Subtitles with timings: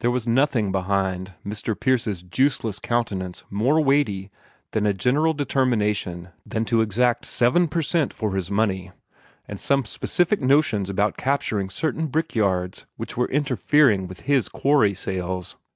[0.00, 1.78] There was nothing behind Mr.
[1.78, 4.32] Pierce's juiceless countenance more weighty
[4.72, 6.30] than a general determination
[6.66, 8.90] to exact seven per cent for his money,
[9.46, 15.54] and some specific notions about capturing certain brickyards which were interfering with his quarry sales.